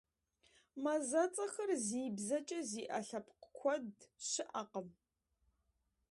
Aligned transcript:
Мазэцӏэхэр 0.83 1.71
зи 1.85 2.01
бзэкӏэ 2.15 2.59
зиӏэ 2.69 2.99
лъэпкъ 3.07 3.45
куэд 3.57 3.95
щыӏэкъым. 4.29 4.87